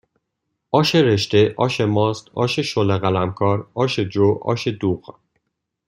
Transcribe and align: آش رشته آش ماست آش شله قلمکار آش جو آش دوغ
آش 0.71 0.95
رشته 0.95 1.53
آش 1.57 1.81
ماست 1.81 2.29
آش 2.33 2.59
شله 2.59 2.97
قلمکار 2.97 3.67
آش 3.73 3.99
جو 3.99 4.33
آش 4.41 4.67
دوغ 4.67 5.19